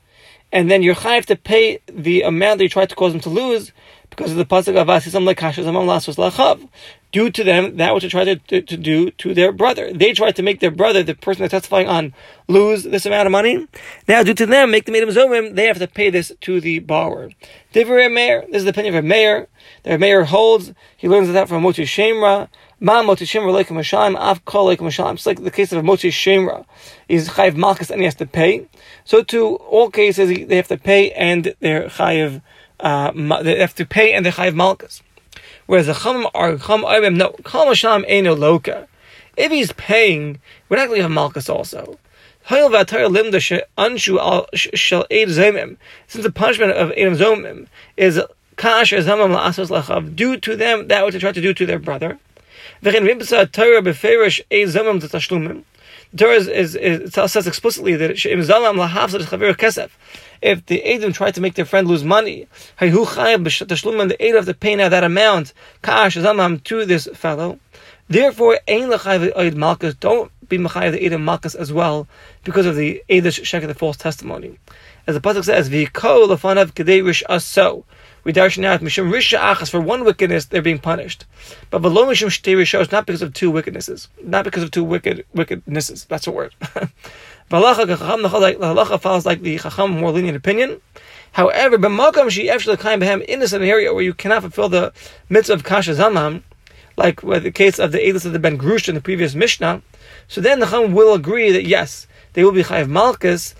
and 0.50 0.71
then 0.71 0.83
you're 0.83 0.95
chayiv 0.95 1.27
to 1.27 1.37
pay 1.37 1.81
the 1.87 2.23
amount 2.23 2.59
that 2.59 2.65
you 2.65 2.71
tried 2.71 2.88
to 2.91 2.97
cause 2.97 3.12
them 3.12 3.21
to 3.23 3.31
lose 3.31 3.73
because 4.11 4.31
of 4.31 4.37
the 4.37 4.47
pasuk 4.47 4.77
of 4.77 4.88
asisam 4.88 5.33
lekashas 5.33 5.65
amam 5.65 5.87
lasos 5.87 6.17
lachav. 6.17 6.69
Due 7.11 7.31
to 7.31 7.43
them, 7.43 7.79
that 7.79 7.95
which 7.95 8.03
they 8.03 8.09
tried 8.09 8.25
to, 8.25 8.37
to, 8.37 8.61
to, 8.61 8.77
do 8.77 9.11
to 9.12 9.33
their 9.33 9.50
brother. 9.50 9.91
They 9.95 10.12
tried 10.12 10.37
to 10.37 10.43
make 10.43 10.61
their 10.61 10.71
brother, 10.71 11.03
the 11.03 11.15
person 11.15 11.41
they're 11.41 11.49
testifying 11.49 11.88
on, 11.88 12.12
lose 12.49 12.85
this 12.85 13.07
amount 13.07 13.25
of 13.25 13.33
money. 13.33 13.67
Now, 14.07 14.23
due 14.23 14.35
to 14.35 14.45
them, 14.45 14.71
make 14.71 14.85
the 14.85 14.93
Medam 14.93 15.09
Zomim, 15.09 15.55
they 15.55 15.65
have 15.67 15.79
to 15.79 15.87
pay 15.87 16.11
this 16.11 16.33
to 16.43 16.61
the 16.61 16.81
borrower. 16.81 17.31
Divrei 17.73 18.12
Meir, 18.12 18.45
this 18.49 18.59
is 18.59 18.65
the 18.65 18.71
opinion 18.71 18.95
of 18.95 19.05
a 19.05 19.09
mayor. 19.09 19.49
The 19.85 19.97
mayor 19.97 20.25
holds, 20.25 20.75
he 20.99 21.09
learns 21.09 21.33
that 21.33 21.49
from 21.49 21.62
Motzi 21.62 21.87
Shem 21.87 22.21
Ra, 22.21 22.49
Ma 22.81 23.03
Motzi 23.03 23.27
Shem 23.27 23.45
Ra 23.45 23.53
Leikum 23.53 23.77
Hashem, 23.77 24.15
Av 24.17 24.45
Kol 24.45 24.75
Leikum 24.75 24.85
Hashem. 24.85 25.15
It's 25.15 25.27
like 25.27 25.43
the 25.43 25.50
case 25.50 25.73
of 25.73 25.79
a 25.79 25.83
Motzi 25.83 26.12
Shem 26.12 26.47
Ra. 26.47 26.65
He's 27.09 27.31
Chayiv 27.31 27.57
Malchus 27.57 27.91
and 27.91 28.00
he 28.00 28.05
has 28.05 28.15
to 28.17 28.27
pay. 28.27 28.69
So 29.05 29.23
to 29.25 29.57
all 29.57 29.91
cases, 29.91 30.47
they 30.47 30.57
have 30.57 30.69
to 30.69 30.77
pay 30.77 31.11
and 31.12 31.55
they're 31.61 31.88
Chayiv, 31.88 32.43
uh, 32.80 33.12
they 33.42 33.58
have 33.58 33.75
to 33.76 33.87
pay 33.87 34.12
and 34.12 34.25
they're 34.25 34.32
Chayiv 34.32 34.54
Malchus. 34.54 35.02
Whereas 35.66 35.87
the 35.87 35.94
Chum 35.94 36.26
are 36.35 36.56
Chum 36.56 36.82
Oibim, 36.82 37.16
no, 37.16 37.30
Kol 37.44 37.66
Hashem 37.66 38.02
Eino 38.04 38.37
Loka. 38.37 38.87
If 39.37 39.52
he's 39.52 39.73
paying, 39.73 40.40
we're 40.68 40.78
not 40.78 40.87
going 40.88 40.99
to 40.99 41.02
have 41.02 41.11
Malchus 41.11 41.49
also. 41.49 41.99
Since 42.49 42.70
the 42.70 43.12
punishment 46.35 46.73
of 46.73 46.92
edom 46.97 47.14
zomim 47.14 47.66
is 47.97 48.20
kash 48.56 48.92
zamam 48.92 49.37
la'asos 49.37 49.68
lachav, 49.68 50.16
do 50.16 50.38
to 50.38 50.56
them 50.56 50.88
that 50.88 51.04
which 51.04 51.12
they 51.12 51.18
try 51.20 51.32
to 51.32 51.40
do 51.42 51.52
to 51.52 51.66
their 51.66 51.78
brother. 51.78 52.18
The 52.80 52.92
Torah 56.16 56.37
is, 56.37 56.49
is, 56.49 56.75
is, 56.75 57.12
says 57.12 57.47
explicitly 57.47 57.94
that 57.97 58.18
she'im 58.18 58.40
zalam 58.40 58.76
chavir 58.88 59.54
kesef. 59.54 59.90
If 60.40 60.66
the 60.66 60.83
Edom 60.83 61.12
try 61.12 61.30
to 61.30 61.40
make 61.40 61.54
their 61.54 61.64
friend 61.64 61.88
lose 61.88 62.04
money, 62.04 62.47
the 62.78 64.16
Edom 64.21 64.37
have 64.37 64.47
to 64.47 64.54
pay 64.54 64.76
now 64.76 64.88
that 64.88 65.04
amount, 65.04 65.52
zamam, 65.83 66.62
to 66.64 66.85
this 66.85 67.09
fellow. 67.14 67.59
Therefore, 68.09 68.59
don't 68.66 70.33
be 70.49 70.57
the 70.57 70.99
Edom 71.02 71.25
malchus 71.25 71.54
as 71.54 71.73
well, 71.73 72.09
because 72.45 72.66
of 72.66 72.76
the 72.76 73.02
Edish 73.11 73.45
shek 73.45 73.66
the 73.66 73.75
false 73.75 73.97
testimony. 73.97 74.59
As 75.07 75.14
the 75.14 75.21
pasuk 75.23 75.45
says, 75.45 75.71
v'ko 75.71 76.28
lefanav 76.28 76.73
kedei 76.75 77.02
rish 77.02 77.23
aso. 77.30 77.85
We 78.25 78.33
darshan 78.35 78.64
out 78.66 78.80
mishum 78.80 79.11
risha 79.11 79.38
achas 79.38 79.71
for 79.71 79.80
one 79.80 80.04
wickedness 80.04 80.45
they're 80.45 80.61
being 80.61 80.78
punished, 80.78 81.25
but 81.71 81.80
v'lo 81.80 82.07
mishum 82.07 82.28
shtei 82.28 82.54
rishos 82.57 82.92
not 82.92 83.07
because 83.07 83.23
of 83.23 83.33
two 83.33 83.50
wickednesses, 83.50 84.09
not 84.23 84.45
because 84.45 84.62
of 84.62 84.71
two 84.71 84.85
wicked 84.85 85.25
wickednesses. 85.35 86.07
That's 86.09 86.26
a 86.26 86.30
word. 86.30 86.54
The 87.50 87.57
halacha 87.57 89.00
follows 89.00 89.25
like 89.25 89.40
the 89.40 89.59
chacham 89.59 89.93
more 89.93 90.12
lenient 90.12 90.37
opinion. 90.37 90.83
However, 91.33 91.78
b'makam 91.78 92.31
she 92.31 92.50
actually 92.50 92.76
kind 92.76 93.02
of 93.02 93.23
in 93.23 93.43
a 93.43 93.59
area 93.64 93.95
where 93.95 94.02
you 94.02 94.12
cannot 94.12 94.43
fulfill 94.43 94.69
the 94.69 94.93
mitzvah 95.31 95.55
of 95.55 95.64
kasha 95.64 95.93
zamam, 95.93 96.43
like 96.99 97.23
with 97.23 97.45
the 97.45 97.50
case 97.50 97.78
of 97.78 97.93
the 97.93 97.99
edus 97.99 98.26
of 98.26 98.33
the 98.33 98.38
ben 98.38 98.59
grush 98.59 98.88
in 98.88 98.95
the 98.95 99.00
previous 99.00 99.35
mishnah, 99.35 99.81
so 100.26 100.43
then 100.43 100.61
the 100.61 100.67
chacham 100.67 100.93
will 100.93 101.14
agree 101.14 101.50
that 101.50 101.64
yes, 101.64 102.07
they 102.35 102.45
will 102.45 102.52
be 102.52 102.62
chayiv 102.64 102.88
malchus, 102.88 103.55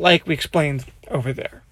like 0.00 0.26
we 0.26 0.34
explained 0.34 0.84
over 1.08 1.32
there. 1.32 1.62